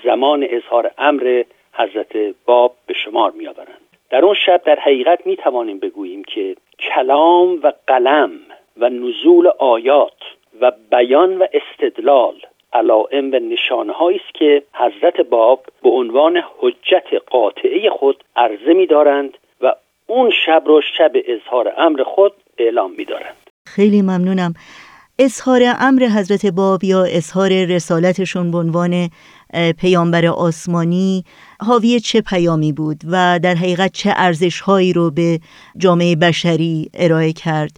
زمان 0.04 0.48
اظهار 0.50 0.92
امر 0.98 1.44
حضرت 1.74 2.18
باب 2.46 2.76
به 2.86 2.94
شمار 2.94 3.32
می 3.32 3.48
آورند 3.48 3.82
در 4.10 4.26
اون 4.26 4.36
شب 4.46 4.62
در 4.66 4.80
حقیقت 4.80 5.28
می 5.28 5.36
توانیم 5.36 5.80
بگوییم 5.80 6.24
که 6.24 6.56
کلام 6.80 7.60
و 7.64 7.74
قلم 7.88 8.32
و 8.78 8.90
نزول 8.90 9.48
آیات 9.60 10.22
و 10.62 10.72
بیان 10.92 11.38
و 11.38 11.48
استدلال 11.54 12.36
علائم 12.74 13.32
و 13.32 13.36
نشانهایی 13.36 14.22
است 14.26 14.34
که 14.34 14.64
حضرت 14.74 15.22
باب 15.22 15.66
به 15.84 15.90
عنوان 15.90 16.44
حجت 16.60 17.14
قاطعه 17.30 17.90
خود 17.90 18.24
عرضه 18.36 18.74
می 18.74 18.86
دارند 18.86 19.38
و 19.62 19.76
اون 20.08 20.32
شب 20.46 20.64
رو 20.66 20.82
شب 20.98 21.12
اظهار 21.26 21.74
امر 21.78 22.04
خود 22.04 22.34
اعلام 22.58 22.92
می 22.98 23.06
دارند 23.06 23.50
خیلی 23.66 24.02
ممنونم. 24.02 24.54
اظهار 25.22 25.62
امر 25.80 26.04
حضرت 26.04 26.46
باب 26.46 26.84
یا 26.84 27.04
اظهار 27.04 27.66
رسالتشون 27.66 28.52
به 28.52 28.58
عنوان 28.58 29.10
پیامبر 29.78 30.26
آسمانی 30.26 31.24
حاوی 31.62 32.00
چه 32.00 32.22
پیامی 32.22 32.74
بود 32.74 33.02
و 33.06 33.40
در 33.44 33.56
حقیقت 33.56 33.92
چه 33.92 34.14
ارزشهایی 34.16 34.94
رو 34.94 35.12
به 35.12 35.40
جامعه 35.78 36.16
بشری 36.16 36.90
ارائه 36.94 37.34
کرد. 37.34 37.72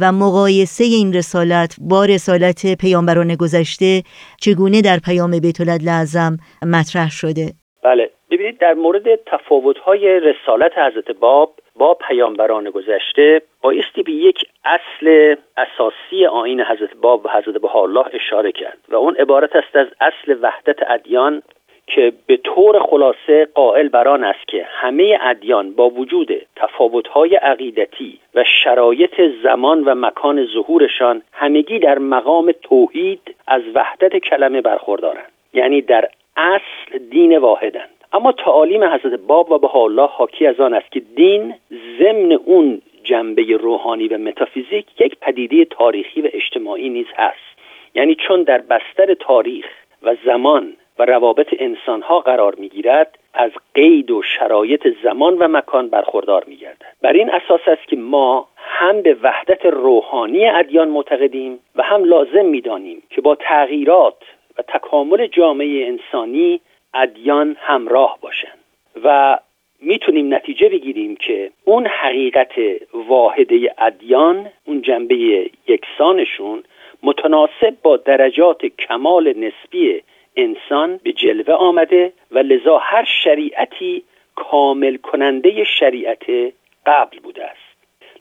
و 0.00 0.12
مقایسه 0.12 0.84
این 0.84 1.12
رسالت 1.12 1.76
با 1.80 2.04
رسالت 2.04 2.74
پیامبران 2.74 3.34
گذشته 3.34 4.02
چگونه 4.40 4.82
در 4.82 4.98
پیام 4.98 5.38
بیت 5.38 5.60
لعظم 5.60 6.36
مطرح 6.62 7.10
شده؟ 7.10 7.54
بله. 7.84 8.10
ببینید 8.30 8.58
در 8.58 8.74
مورد 8.74 9.14
تفاوت‌های 9.14 10.20
رسالت 10.20 10.78
حضرت 10.78 11.10
باب 11.10 11.54
با 11.76 11.94
پیامبران 11.94 12.70
گذشته 12.70 13.42
بایستی 13.62 14.02
به 14.02 14.12
یک 14.12 14.44
اصل 14.64 15.36
اساسی 15.56 16.26
آین 16.26 16.60
حضرت 16.60 16.96
باب 16.96 17.26
و 17.26 17.28
حضرت 17.28 17.74
الله 17.74 18.04
اشاره 18.12 18.52
کرد 18.52 18.78
و 18.88 18.96
اون 18.96 19.16
عبارت 19.16 19.56
است 19.56 19.76
از 19.76 19.86
اصل 20.00 20.36
وحدت 20.42 20.90
ادیان 20.90 21.42
که 21.86 22.12
به 22.26 22.36
طور 22.36 22.78
خلاصه 22.78 23.48
قائل 23.54 23.88
بران 23.88 24.24
است 24.24 24.48
که 24.48 24.66
همه 24.70 25.18
ادیان 25.22 25.72
با 25.72 25.90
وجود 25.90 26.46
تفاوت‌های 26.56 27.34
عقیدتی 27.34 28.18
و 28.34 28.44
شرایط 28.64 29.20
زمان 29.42 29.84
و 29.84 29.94
مکان 29.94 30.46
ظهورشان 30.46 31.22
همگی 31.32 31.78
در 31.78 31.98
مقام 31.98 32.52
توحید 32.62 33.34
از 33.46 33.62
وحدت 33.74 34.16
کلمه 34.16 34.60
برخوردارند. 34.60 35.32
یعنی 35.54 35.80
در 35.80 36.08
اصل 36.36 36.98
دین 37.10 37.38
واحدند 37.38 37.97
اما 38.12 38.32
تعالیم 38.32 38.84
حضرت 38.84 39.20
باب 39.20 39.50
و 39.50 39.58
به 39.58 39.76
الله 39.76 40.06
حاکی 40.06 40.46
از 40.46 40.60
آن 40.60 40.74
است 40.74 40.92
که 40.92 41.00
دین 41.00 41.54
ضمن 41.98 42.32
اون 42.32 42.82
جنبه 43.04 43.42
روحانی 43.42 44.08
و 44.08 44.18
متافیزیک 44.18 44.86
یک 45.00 45.16
پدیده 45.20 45.64
تاریخی 45.64 46.20
و 46.20 46.28
اجتماعی 46.32 46.88
نیز 46.88 47.06
هست. 47.16 47.58
یعنی 47.94 48.14
چون 48.14 48.42
در 48.42 48.58
بستر 48.58 49.14
تاریخ 49.14 49.66
و 50.02 50.16
زمان 50.24 50.72
و 50.98 51.04
روابط 51.04 51.54
انسانها 51.58 52.20
قرار 52.20 52.54
می‌گیرد 52.54 53.18
از 53.34 53.50
قید 53.74 54.10
و 54.10 54.22
شرایط 54.22 54.88
زمان 55.02 55.38
و 55.38 55.48
مکان 55.48 55.88
برخوردار 55.88 56.44
میگردد. 56.46 56.86
بر 57.02 57.12
این 57.12 57.30
اساس 57.30 57.60
است 57.66 57.88
که 57.88 57.96
ما 57.96 58.48
هم 58.56 59.02
به 59.02 59.16
وحدت 59.22 59.66
روحانی 59.66 60.48
ادیان 60.48 60.88
معتقدیم 60.88 61.58
و 61.76 61.82
هم 61.82 62.04
لازم 62.04 62.44
می‌دانیم 62.44 63.02
که 63.10 63.20
با 63.20 63.34
تغییرات 63.34 64.22
و 64.58 64.62
تکامل 64.62 65.26
جامعه 65.26 65.86
انسانی 65.86 66.60
ادیان 67.02 67.56
همراه 67.60 68.18
باشند 68.20 68.58
و 69.04 69.38
می‌تونیم 69.80 70.34
نتیجه 70.34 70.68
بگیریم 70.68 71.16
که 71.16 71.50
اون 71.64 71.86
حقیقت 71.86 72.52
واحده 72.94 73.74
ادیان 73.78 74.50
اون 74.64 74.82
جنبه 74.82 75.50
یکسانشون 75.68 76.62
متناسب 77.02 77.74
با 77.82 77.96
درجات 77.96 78.66
کمال 78.66 79.28
نسبی 79.28 80.02
انسان 80.36 81.00
به 81.02 81.12
جلوه 81.12 81.54
آمده 81.54 82.12
و 82.30 82.38
لذا 82.38 82.78
هر 82.78 83.04
شریعتی 83.24 84.02
کامل 84.34 84.96
کننده 84.96 85.64
شریعت 85.64 86.52
قبل 86.86 87.18
بوده 87.22 87.44
است. 87.44 87.68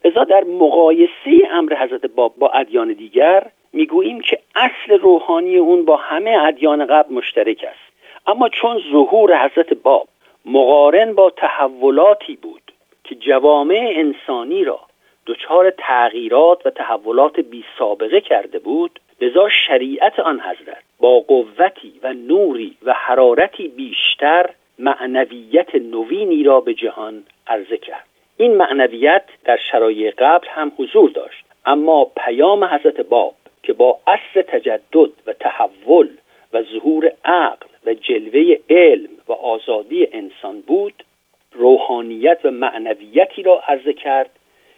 لذا 0.06 0.24
در 0.24 0.44
مقایسه 0.44 1.48
امر 1.52 1.76
حضرت 1.76 2.06
باب 2.06 2.34
با 2.38 2.50
ادیان 2.50 2.94
دیگر 2.94 3.44
می‌گوییم 3.74 4.22
که 4.22 4.40
اصل 4.56 5.00
روحانی 5.00 5.58
اون 5.58 5.86
با 5.86 5.96
همه 5.96 6.38
ادیان 6.46 6.86
قبل 6.86 7.14
مشترک 7.14 7.66
است. 7.70 7.87
اما 8.28 8.50
چون 8.50 8.82
ظهور 8.92 9.46
حضرت 9.46 9.74
باب 9.74 10.08
مقارن 10.46 11.14
با 11.14 11.30
تحولاتی 11.30 12.36
بود 12.36 12.62
که 13.04 13.16
جوامع 13.16 13.94
انسانی 13.96 14.64
را 14.64 14.80
دچار 15.26 15.74
تغییرات 15.78 16.66
و 16.66 16.70
تحولات 16.70 17.40
بی 17.40 17.64
سابقه 17.80 18.22
کرده 18.22 18.60
بود 18.60 19.00
لذا 19.22 19.50
شریعت 19.50 20.20
آن 20.20 20.40
حضرت 20.40 20.84
با 21.00 21.20
قوتی 21.20 21.94
و 22.04 22.14
نوری 22.14 22.78
و 22.84 22.94
حرارتی 22.94 23.68
بیشتر 23.68 24.50
معنویت 24.80 25.76
نوینی 25.76 26.44
را 26.44 26.62
به 26.62 26.74
جهان 26.74 27.24
عرضه 27.48 27.78
کرد. 27.78 28.06
این 28.38 28.56
معنویت 28.56 29.24
در 29.46 29.58
شرایع 29.58 30.12
قبل 30.18 30.48
هم 30.48 30.72
حضور 30.78 31.10
داشت 31.10 31.46
اما 31.66 32.06
پیام 32.06 32.64
حضرت 32.64 33.02
باب 33.02 33.34
که 33.64 33.74
با 33.74 34.00
اصل 34.08 34.42
تجدد 34.42 35.10
و 35.28 35.34
تحول 35.34 36.10
و 36.54 36.64
ظهور 36.64 37.12
عقل 37.26 37.68
و 37.86 37.94
جلوه 37.94 38.58
علم 38.70 39.10
و 39.28 39.34
آزادی 39.34 40.08
انسان 40.12 40.62
بود 40.62 41.04
روحانیت 41.52 42.40
و 42.44 42.52
معنویتی 42.52 43.44
را 43.44 43.60
عرضه 43.68 43.94
کرد 43.94 44.30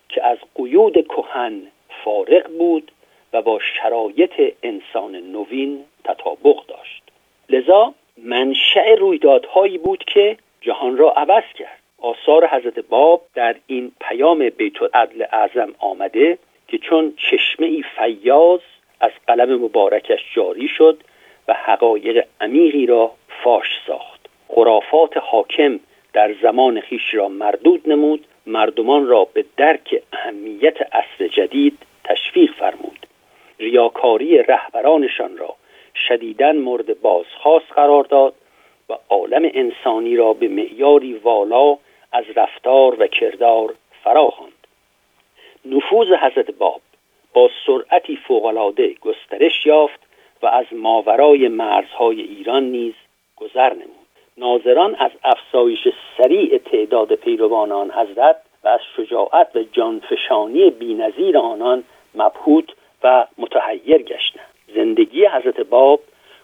که 0.10 0.26
از 0.26 0.38
قیود 0.56 1.08
کهن 1.08 1.62
فارغ 2.04 2.48
بود 2.58 2.92
و 3.34 3.42
با 3.42 3.60
شرایط 3.60 4.54
انسان 4.64 5.16
نوین 5.16 5.86
تطابق 6.04 6.66
داشت. 6.68 7.04
لذا 7.50 7.94
منشأ 8.18 8.96
رویدادهایی 8.96 9.78
بود 9.78 10.04
که 10.04 10.38
جهان 10.62 10.98
را 10.98 11.12
عوض 11.12 11.44
کرد. 11.58 11.80
آثار 12.02 12.48
حضرت 12.48 12.80
باب 12.80 13.22
در 13.36 13.56
این 13.68 13.92
پیام 14.02 14.50
بیت 14.50 14.82
العدل 14.82 15.26
اعظم 15.32 15.76
آمده 15.80 16.38
که 16.68 16.78
چون 16.78 17.14
چشمه 17.18 17.68
ای 17.68 17.84
فیاض 17.98 18.60
از 19.00 19.12
قلم 19.28 19.64
مبارکش 19.64 20.20
جاری 20.36 20.68
شد 20.68 21.04
و 21.50 21.54
حقایق 21.54 22.26
عمیقی 22.42 22.86
را 22.86 23.12
فاش 23.44 23.68
ساخت. 23.88 24.30
خرافات 24.48 25.18
حاکم 25.18 25.80
در 26.14 26.34
زمان 26.42 26.82
خیش 26.82 27.14
را 27.14 27.30
مردود 27.30 27.90
نمود 27.90 28.26
مردمان 28.46 29.08
را 29.08 29.28
به 29.34 29.46
درک 29.58 30.04
اهمیت 30.14 30.82
عصر 30.82 31.28
جدید 31.28 31.78
تشویق 32.04 32.52
فرمود. 32.54 33.06
ریاکاری 33.60 34.38
رهبرانشان 34.38 35.38
را 35.38 35.56
شدیدن 36.08 36.58
مورد 36.58 37.02
بازخواست 37.02 37.72
قرار 37.76 38.04
داد 38.04 38.34
و 38.90 38.98
عالم 39.10 39.50
انسانی 39.54 40.16
را 40.16 40.34
به 40.34 40.48
معیاری 40.48 41.14
والا 41.14 41.78
از 42.12 42.26
رفتار 42.36 43.02
و 43.02 43.08
کردار 43.08 43.76
فرا 44.04 44.30
خواند 44.30 44.68
نفوذ 45.66 46.08
حضرت 46.08 46.52
باب 46.52 46.82
با 47.34 47.50
سرعتی 47.66 48.16
فوقالعاده 48.16 48.94
گسترش 48.94 49.66
یافت 49.66 50.09
و 50.44 50.48
از 50.48 50.66
ماورای 50.72 51.48
مرزهای 51.48 52.22
ایران 52.22 52.64
نیز 52.64 52.94
گذر 53.36 53.74
نمود. 53.74 54.08
ناظران 54.38 54.96
از 54.96 55.12
افزایش 55.24 55.88
سریع 56.18 56.58
تعداد 56.58 57.16
پیروان 57.16 57.72
آن 57.72 57.92
حضرت 57.92 58.36
و 58.64 58.68
از 58.68 58.80
شجاعت 58.98 59.56
و 59.56 59.64
جانفشانی 59.72 60.70
بینظیر 60.70 61.38
آنان 61.38 61.84
مبهوت 62.16 62.70
و 63.04 63.28
متحیر 63.38 63.98
گشتند. 63.98 64.46
زندگی 64.76 65.26
حضرت 65.26 65.60
باب 65.60 66.00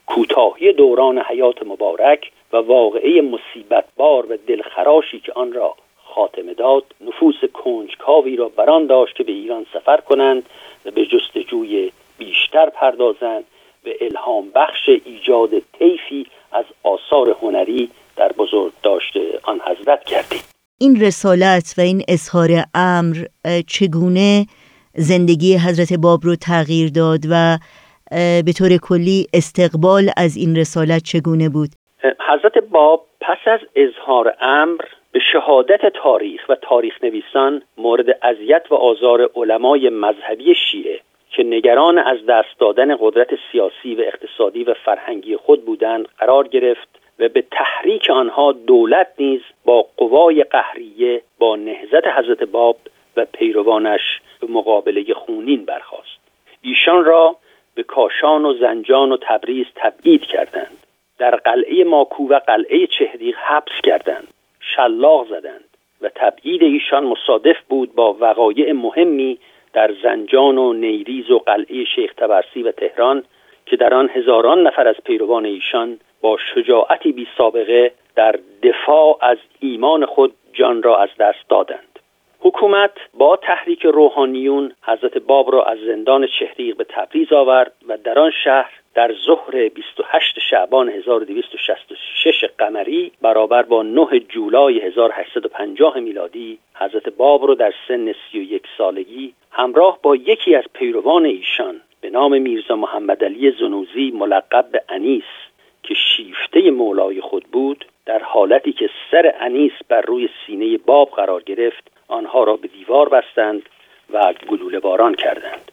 کوتاهی 0.06 0.74
دوران 0.74 1.20
حیات 1.20 1.64
مبارک 1.64 2.32
و 2.54 2.58
واقعه 2.58 3.22
مصیبت 3.22 3.86
بار 3.96 4.32
و 4.32 4.38
دلخراشی 4.48 5.20
که 5.20 5.34
آن 5.34 5.54
را 5.54 5.76
خاتمه 6.04 6.54
داد 6.54 6.84
نفوس 7.02 7.46
کنجکاوی 7.54 8.36
را 8.36 8.50
بران 8.50 8.86
داشت 8.86 9.16
که 9.16 9.24
به 9.24 9.32
ایران 9.32 9.66
سفر 9.74 9.98
کنند 9.98 10.50
و 10.86 10.92
به 10.92 11.06
جستجوی 11.06 11.92
بیشتر 12.18 12.70
پردازند 12.70 13.44
و 13.86 13.90
الهام 14.02 14.46
بخش 14.56 14.90
ایجاد 15.06 15.50
طیفی 15.80 16.28
از 16.52 16.66
آثار 16.84 17.36
هنری 17.42 17.90
در 18.16 18.32
بزرگ 18.38 18.72
داشته 18.84 19.40
آن 19.44 19.60
حضرت 19.66 20.04
کردیم. 20.04 20.40
این 20.80 21.02
رسالت 21.02 21.76
و 21.78 21.82
این 21.82 22.04
اظهار 22.08 22.50
امر 22.76 23.26
چگونه 23.68 24.46
زندگی 24.94 25.58
حضرت 25.58 26.00
باب 26.00 26.20
رو 26.24 26.36
تغییر 26.36 26.90
داد 26.90 27.20
و 27.32 27.58
به 28.46 28.54
طور 28.58 28.78
کلی 28.78 29.28
استقبال 29.34 30.10
از 30.18 30.38
این 30.38 30.56
رسالت 30.56 31.04
چگونه 31.04 31.50
بود؟ 31.50 31.70
حضرت 32.04 32.58
باب 32.58 33.06
پس 33.22 33.38
از 33.46 33.60
اظهار 33.76 34.36
امر 34.42 34.82
به 35.12 35.20
شهادت 35.34 35.82
تاریخ 36.04 36.42
و 36.50 36.56
تاریخ 36.56 37.04
نویسان 37.04 37.62
مورد 37.78 38.06
اذیت 38.24 38.64
و 38.72 38.76
آزار 38.76 39.30
علمای 39.36 39.90
مذهبی 39.90 40.56
شیعه 40.56 41.00
که 41.36 41.44
نگران 41.44 41.98
از 41.98 42.26
دست 42.26 42.60
دادن 42.60 42.98
قدرت 43.00 43.30
سیاسی 43.52 43.96
و 43.96 44.02
اقتصادی 44.02 44.64
و 44.64 44.74
فرهنگی 44.74 45.38
خود 45.38 45.66
بودند 45.66 46.08
قرار 46.18 46.48
گرفت 46.48 46.88
و 47.20 47.30
به 47.30 47.44
تحریک 47.52 48.10
آنها 48.10 48.52
دولت 48.52 49.08
نیز 49.20 49.42
با 49.66 49.88
قوای 49.98 50.44
قهریه 50.44 51.22
با 51.40 51.56
نهزت 51.56 52.08
حضرت 52.08 52.44
باب 52.44 52.78
و 53.18 53.26
پیروانش 53.26 54.22
به 54.42 54.48
مقابله 54.48 55.14
خونین 55.14 55.66
برخاست. 55.66 56.20
ایشان 56.62 57.06
را 57.06 57.36
به 57.76 57.84
کاشان 57.84 58.46
و 58.46 58.54
زنجان 58.54 59.12
و 59.12 59.18
تبریز 59.22 59.66
تبعید 59.76 60.22
کردند. 60.22 60.78
در 61.18 61.36
قلعه 61.36 61.84
ماکو 61.84 62.28
و 62.28 62.40
قلعه 62.40 62.88
چهدیق 62.88 63.36
حبس 63.38 63.82
کردند 63.84 64.28
شلاق 64.60 65.28
زدند 65.28 65.64
و 66.02 66.10
تبعید 66.16 66.64
ایشان 66.64 67.04
مصادف 67.04 67.58
بود 67.70 67.96
با 67.96 68.18
وقایع 68.20 68.72
مهمی 68.72 69.40
در 69.76 69.92
زنجان 70.04 70.58
و 70.58 70.74
نیریز 70.74 71.32
و 71.32 71.40
قلعه 71.40 71.86
شیخ 71.86 72.14
تبرسی 72.14 72.64
و 72.64 72.72
تهران 72.72 73.24
که 73.66 73.76
در 73.76 73.94
آن 73.94 74.10
هزاران 74.14 74.68
نفر 74.68 74.88
از 74.88 74.96
پیروان 75.06 75.46
ایشان 75.46 76.00
با 76.22 76.38
شجاعتی 76.54 77.12
بی 77.12 77.28
سابقه 77.38 77.92
در 78.16 78.40
دفاع 78.64 79.18
از 79.22 79.38
ایمان 79.60 80.06
خود 80.06 80.34
جان 80.54 80.84
را 80.84 80.98
از 80.98 81.10
دست 81.20 81.50
دادند. 81.50 81.95
حکومت 82.46 82.92
با 83.14 83.36
تحریک 83.36 83.86
روحانیون 83.86 84.72
حضرت 84.84 85.18
باب 85.18 85.52
را 85.52 85.64
از 85.64 85.78
زندان 85.88 86.28
چهریق 86.40 86.78
به 86.78 86.84
تبریز 86.90 87.34
آورد 87.34 87.72
و 87.88 87.98
در 87.98 88.20
آن 88.20 88.32
شهر 88.44 88.72
در 88.94 89.14
ظهر 89.26 89.70
28 89.70 90.40
شعبان 90.50 90.90
1266 90.90 92.46
قمری 92.58 93.12
برابر 93.22 93.64
با 93.64 93.84
9 93.84 94.20
جولای 94.20 94.80
1850 94.80 96.00
میلادی 96.00 96.58
حضرت 96.76 97.10
باب 97.10 97.48
را 97.48 97.54
در 97.54 97.74
سن 97.88 98.14
31 98.32 98.64
سالگی 98.78 99.34
همراه 99.52 100.00
با 100.02 100.16
یکی 100.16 100.56
از 100.56 100.64
پیروان 100.74 101.26
ایشان 101.26 101.82
به 102.02 102.10
نام 102.10 102.42
میرزا 102.42 102.76
محمد 102.76 103.24
علی 103.24 103.52
زنوزی 103.52 104.12
ملقب 104.12 104.66
به 104.72 104.84
انیس 104.90 105.24
که 105.84 105.94
شیفته 105.94 106.72
مولای 106.72 107.22
خود 107.22 107.44
بود 107.52 107.86
در 108.06 108.20
حالتی 108.20 108.74
که 108.74 108.90
سر 109.12 109.34
انیس 109.40 109.74
بر 109.90 110.02
روی 110.02 110.30
سینه 110.46 110.78
باب 110.78 111.10
قرار 111.10 111.44
گرفت 111.44 111.95
آنها 112.08 112.44
را 112.44 112.56
به 112.56 112.68
دیوار 112.68 113.10
بستند 113.10 113.62
و 114.14 114.34
گلوله 114.50 114.80
باران 114.80 115.16
کردند. 115.16 115.72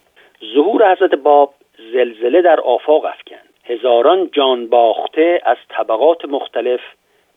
ظهور 0.54 0.92
حضرت 0.92 1.14
باب 1.14 1.54
زلزله 1.92 2.42
در 2.42 2.60
آفاق 2.60 3.04
افکند. 3.04 3.48
هزاران 3.64 4.30
جان 4.32 4.66
باخته 4.66 5.40
از 5.44 5.56
طبقات 5.68 6.24
مختلف 6.24 6.80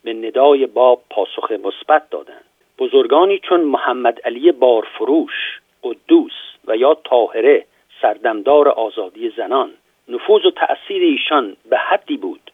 به 0.04 0.14
ندای 0.14 0.66
باب 0.66 1.02
پاسخ 1.10 1.52
مثبت 1.52 2.10
دادند. 2.10 2.44
بزرگانی 2.80 3.40
چون 3.40 3.62
محمد 3.62 4.20
علی 4.20 4.52
بارفروش 4.52 5.62
قدوس 5.84 6.32
و 6.68 6.78
یا 6.78 6.98
طاهره 7.04 7.66
سردمدار 8.02 8.70
آزادی 8.70 9.34
زنان 9.38 9.72
نفوذ 10.08 10.46
و 10.46 10.52
تأثیر 10.52 11.02
ایشان 11.02 11.56
به 11.70 11.78
حدی 11.78 12.18
بود 12.18 12.52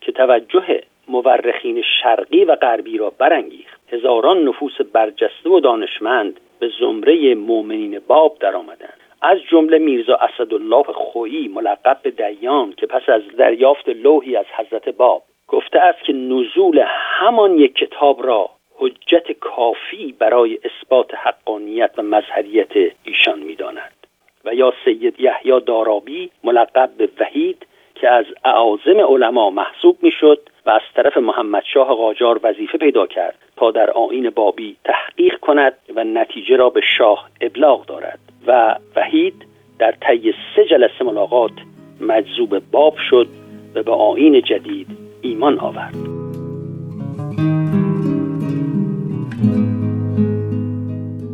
که 0.00 0.12
توجه 0.12 0.82
مورخین 1.08 1.82
شرقی 2.02 2.44
و 2.44 2.54
غربی 2.54 2.98
را 2.98 3.10
برانگیخت. 3.18 3.80
هزاران 3.92 4.44
نفوس 4.48 4.80
برجسته 4.92 5.50
و 5.50 5.60
دانشمند 5.60 6.40
به 6.58 6.70
زمره 6.80 7.34
مؤمنین 7.34 8.00
باب 8.06 8.36
درآمدند. 8.40 9.00
از 9.22 9.38
جمله 9.50 9.78
میرزا 9.78 10.14
اسدالله 10.14 10.82
خویی 10.82 11.48
ملقب 11.48 11.98
به 12.02 12.10
دیان 12.10 12.72
که 12.72 12.86
پس 12.86 13.08
از 13.08 13.22
دریافت 13.38 13.88
لوحی 13.88 14.36
از 14.36 14.46
حضرت 14.56 14.88
باب 14.88 15.22
گفته 15.48 15.78
است 15.78 16.04
که 16.04 16.12
نزول 16.12 16.84
همان 16.86 17.58
یک 17.58 17.74
کتاب 17.74 18.26
را 18.26 18.50
حجت 18.78 19.32
کافی 19.32 20.14
برای 20.18 20.58
اثبات 20.64 21.14
حقانیت 21.14 21.90
و 21.98 22.02
مظهریت 22.02 22.92
ایشان 23.04 23.38
می‌داند. 23.38 23.92
و 24.44 24.54
یا 24.54 24.72
سید 24.84 25.20
یحیی 25.20 25.60
دارابی 25.60 26.30
ملقب 26.44 26.90
به 26.98 27.08
وحید 27.20 27.66
که 28.02 28.08
از 28.10 28.24
اعاظم 28.44 29.00
علما 29.08 29.50
محسوب 29.50 29.98
می‌شد 30.02 30.38
و 30.66 30.70
از 30.70 30.80
طرف 30.94 31.16
محمد 31.16 31.62
شاه 31.74 31.88
قاجار 31.88 32.40
وظیفه 32.42 32.78
پیدا 32.78 33.06
کرد 33.06 33.34
تا 33.56 33.70
در 33.70 33.90
آین 33.90 34.30
بابی 34.30 34.76
تحقیق 34.84 35.38
کند 35.40 35.72
و 35.96 36.04
نتیجه 36.04 36.56
را 36.56 36.70
به 36.70 36.80
شاه 36.98 37.28
ابلاغ 37.40 37.86
دارد 37.86 38.18
و 38.46 38.76
وحید 38.96 39.46
در 39.78 39.92
طی 39.92 40.34
سه 40.56 40.64
جلسه 40.64 41.04
ملاقات 41.04 41.52
مجذوب 42.00 42.58
باب 42.58 42.94
شد 43.10 43.26
و 43.74 43.82
به 43.82 43.92
آین 43.92 44.42
جدید 44.42 44.86
ایمان 45.22 45.58
آورد. 45.58 46.21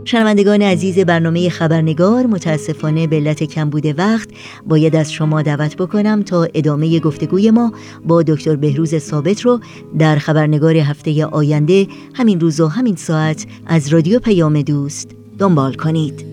شنوندگان 0.08 0.62
عزیز 0.62 0.98
برنامه 0.98 1.48
خبرنگار 1.48 2.26
متاسفانه 2.26 3.06
به 3.06 3.16
علت 3.16 3.44
کمبود 3.44 3.98
وقت 3.98 4.28
باید 4.66 4.96
از 4.96 5.12
شما 5.12 5.42
دعوت 5.42 5.76
بکنم 5.76 6.22
تا 6.22 6.48
ادامه 6.54 7.00
گفتگوی 7.00 7.50
ما 7.50 7.72
با 8.04 8.22
دکتر 8.22 8.56
بهروز 8.56 8.98
ثابت 8.98 9.40
رو 9.40 9.60
در 9.98 10.18
خبرنگار 10.18 10.76
هفته 10.76 11.26
آینده 11.26 11.86
همین 12.14 12.40
روز 12.40 12.60
و 12.60 12.68
همین 12.68 12.96
ساعت 12.96 13.46
از 13.66 13.88
رادیو 13.88 14.18
پیام 14.18 14.62
دوست. 14.62 15.10
دنبال 15.38 15.74
کنید. 15.74 16.24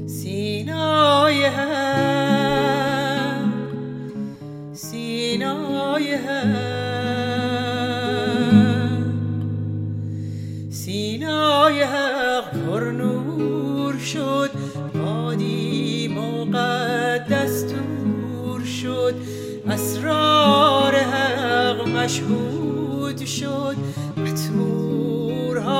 مشهود 22.05 23.25
شد 23.25 23.75
مطمورها 24.17 25.75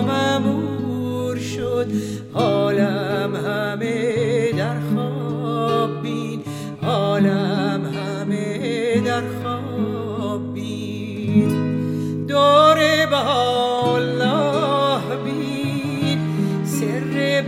ممور 0.00 1.38
شد. 1.38 1.86
عالم 2.34 3.36
همه 3.36 4.52
در 4.52 4.80
خواب 4.80 6.02
بین 6.02 6.42
عالم 6.82 7.84
همه 7.84 9.00
در 9.00 9.22
خواب 9.42 10.54
بین. 10.54 12.26
دور 12.26 12.78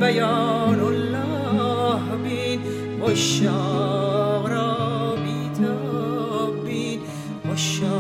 بیان 0.01 0.81
الله 0.81 2.01
بین. 2.25 2.61
مشاق 3.01 4.47
را 4.49 4.77
بیتابین 5.17 7.01
مشاق 7.53 7.92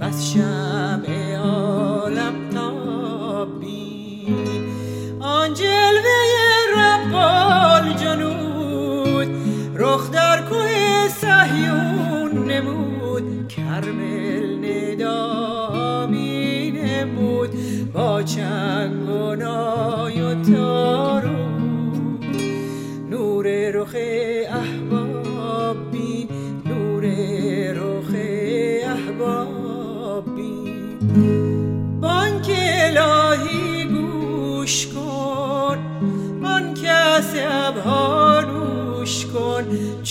بس 0.00 0.32
شمع 0.32 1.36
عالم 1.36 2.50
تابین 2.54 4.36
آن 5.20 5.54
جلوه 5.54 6.10
ربال 6.76 7.92
جنود 7.92 9.28
رخ 9.76 10.10
در 10.10 10.42
کوه 10.42 11.08
سهیون 11.08 12.50
نمود. 12.50 12.90
کرمل 13.48 14.64
ندامی 14.92 16.70
نمود 16.70 17.50
با 17.92 18.22
چنگ 18.22 18.99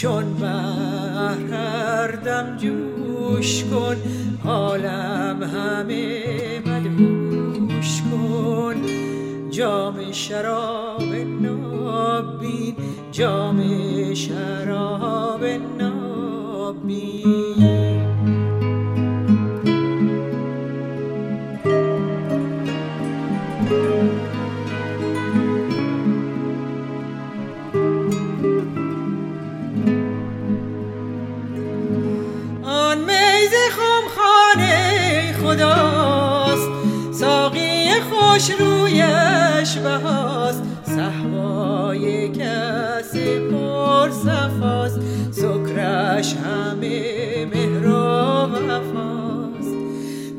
چون 0.01 0.33
بهر 0.33 1.53
هر 1.55 2.11
دم 2.11 2.57
جوش 2.57 3.63
کن 3.63 3.95
عالم 4.45 5.43
همه 5.43 6.23
مدهوش 6.65 8.01
کن. 8.01 8.75
جام 9.49 10.11
شراب 10.11 11.15
نابین 11.41 12.75
جام 13.11 13.63
شراب 14.13 15.43
نابین 15.43 15.78
خوش 38.39 38.51
رویش 38.51 39.77
بهاست. 39.77 40.63
صحوای 40.83 42.29
کس 42.29 43.15
پر 43.51 44.09
صفاست. 44.09 44.99
سکرش 45.31 46.33
همه 46.33 47.45
مهر 47.45 47.87
و 47.87 47.91
وفاست. 48.69 49.75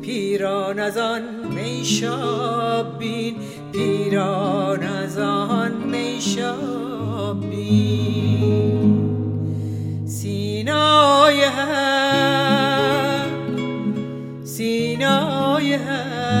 پیران 0.01 0.79
از 0.79 0.97
آن 0.97 1.21
میشاب 1.55 2.99
بین 2.99 3.35
پیران 3.71 4.83
از 4.83 5.17
آن 5.17 5.71
میشاب 5.71 7.49
بین 7.49 9.01
سینای 10.05 11.41
هم 11.43 12.01
سینای 14.43 15.73
هم. 15.73 16.40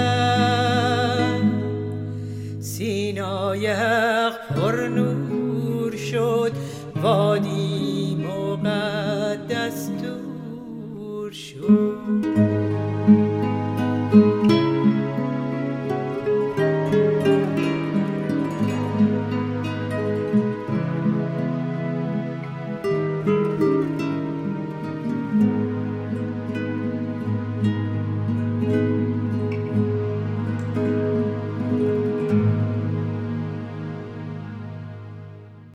سینای 3.51 3.67
حق 3.67 4.47
پر 4.55 4.87
نور 4.87 5.95
شد 5.95 6.51
وادی 7.03 7.50